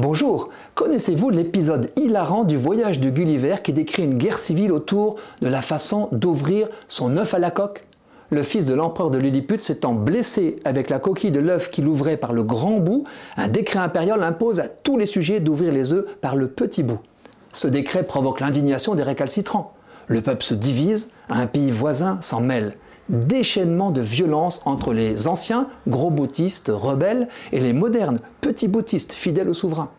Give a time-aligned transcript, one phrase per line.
[0.00, 5.48] Bonjour, connaissez-vous l'épisode hilarant du voyage de Gulliver qui décrit une guerre civile autour de
[5.48, 7.84] la façon d'ouvrir son œuf à la coque?
[8.30, 12.16] Le fils de l'empereur de Lilliput s'étant blessé avec la coquille de l'œuf qu'il ouvrait
[12.16, 13.06] par le grand bout,
[13.36, 17.00] un décret impérial impose à tous les sujets d'ouvrir les œufs par le petit bout.
[17.52, 19.74] Ce décret provoque l'indignation des récalcitrants.
[20.06, 22.76] Le peuple se divise, un pays voisin s'en mêle
[23.08, 29.48] déchaînement de violence entre les anciens gros boutistes rebelles et les modernes petits boutistes fidèles
[29.48, 29.90] au souverain.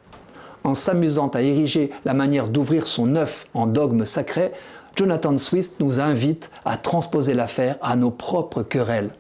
[0.64, 4.52] En s'amusant à ériger la manière d'ouvrir son œuf en dogme sacré,
[4.96, 9.12] Jonathan Swift nous invite à transposer l'affaire à nos propres querelles.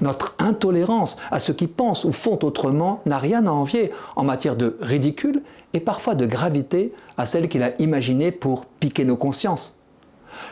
[0.00, 4.56] Notre intolérance à ceux qui pensent ou font autrement n'a rien à envier en matière
[4.56, 9.77] de ridicule et parfois de gravité à celle qu'il a imaginée pour piquer nos consciences.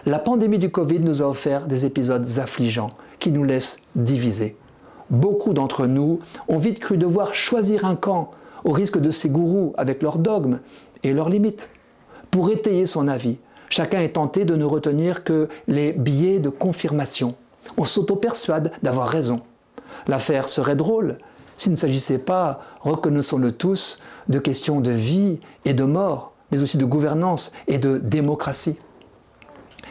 [0.04, 4.56] La pandémie du Covid nous a offert des épisodes affligeants qui nous laissent divisés.
[5.10, 8.32] Beaucoup d'entre nous ont vite cru devoir choisir un camp
[8.64, 10.60] au risque de ces gourous avec leurs dogmes
[11.02, 11.72] et leurs limites.
[12.30, 17.34] Pour étayer son avis, chacun est tenté de ne retenir que les biais de confirmation.
[17.76, 19.40] On s'auto-persuade d'avoir raison.
[20.08, 21.18] L'affaire serait drôle
[21.56, 26.76] s'il ne s'agissait pas, reconnaissons-le tous, de questions de vie et de mort, mais aussi
[26.76, 28.78] de gouvernance et de démocratie.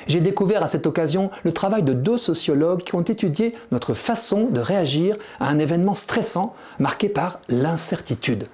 [0.08, 4.46] J'ai découvert à cette occasion le travail de deux sociologues qui ont étudié notre façon
[4.46, 8.48] de réagir à un événement stressant marqué par l'incertitude.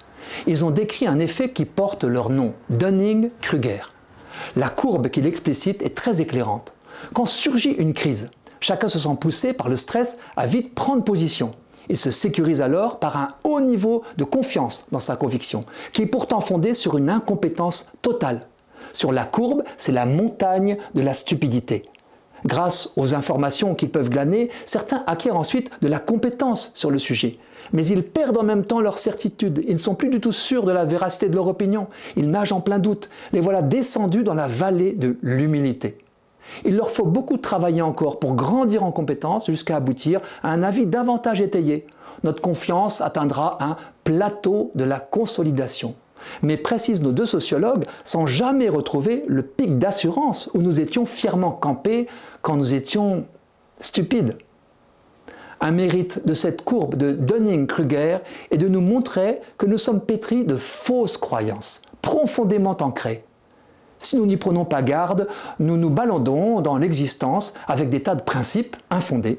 [0.46, 3.82] Ils ont décrit un effet qui porte leur nom, Dunning-Kruger.
[4.56, 6.72] La courbe qu'il explicite est très éclairante.
[7.12, 8.30] Quand surgit une crise,
[8.60, 11.52] chacun se sent poussé par le stress à vite prendre position.
[11.88, 16.06] Il se sécurise alors par un haut niveau de confiance dans sa conviction, qui est
[16.06, 18.46] pourtant fondée sur une incompétence totale
[18.92, 21.84] sur la courbe, c'est la montagne de la stupidité.
[22.44, 27.38] Grâce aux informations qu'ils peuvent glaner, certains acquièrent ensuite de la compétence sur le sujet.
[27.72, 29.62] Mais ils perdent en même temps leur certitude.
[29.66, 31.86] Ils ne sont plus du tout sûrs de la véracité de leur opinion.
[32.16, 33.08] Ils nagent en plein doute.
[33.32, 35.98] Les voilà descendus dans la vallée de l'humilité.
[36.64, 40.86] Il leur faut beaucoup travailler encore pour grandir en compétence jusqu'à aboutir à un avis
[40.86, 41.86] davantage étayé.
[42.24, 45.94] Notre confiance atteindra un plateau de la consolidation.
[46.42, 51.50] Mais précisent nos deux sociologues, sans jamais retrouver le pic d'assurance où nous étions fièrement
[51.50, 52.06] campés
[52.42, 53.24] quand nous étions
[53.78, 54.36] stupides.
[55.60, 58.18] Un mérite de cette courbe de Dunning-Kruger
[58.50, 63.24] est de nous montrer que nous sommes pétris de fausses croyances, profondément ancrées.
[64.00, 65.28] Si nous n'y prenons pas garde,
[65.60, 69.38] nous nous balandons dans l'existence avec des tas de principes infondés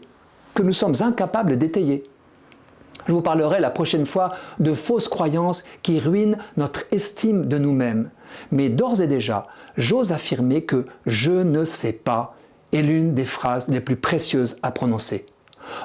[0.53, 2.05] que nous sommes incapables d'étayer.
[3.07, 8.09] Je vous parlerai la prochaine fois de fausses croyances qui ruinent notre estime de nous-mêmes.
[8.51, 9.47] Mais d'ores et déjà,
[9.77, 12.35] j'ose affirmer que je ne sais pas
[12.71, 15.25] est l'une des phrases les plus précieuses à prononcer.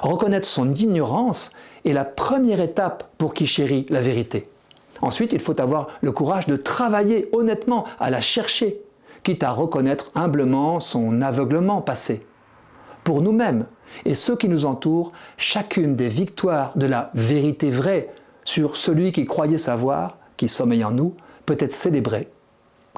[0.01, 1.51] Reconnaître son ignorance
[1.85, 4.49] est la première étape pour qui chérit la vérité.
[5.01, 8.81] Ensuite, il faut avoir le courage de travailler honnêtement à la chercher,
[9.23, 12.25] quitte à reconnaître humblement son aveuglement passé.
[13.03, 13.65] Pour nous-mêmes,
[14.05, 18.09] et ceux qui nous entourent, chacune des victoires de la vérité vraie
[18.43, 22.29] sur celui qui croyait savoir, qui sommeille en nous, peut être célébrée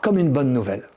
[0.01, 0.90] comme une bonne nouvelle.